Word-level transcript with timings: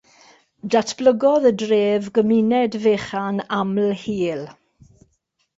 Datblygodd 0.75 1.45
y 1.49 1.51
dref 1.63 2.09
gymuned 2.15 2.79
fechan 2.85 3.45
aml-hîl. 3.59 4.43